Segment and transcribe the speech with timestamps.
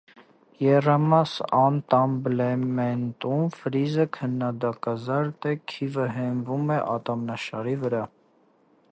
[0.65, 8.01] Եռամաս անտամբլեմենտում ֆրիզը քանդակազարդ է, քիվը հենվում է ատամնաշարի վրա։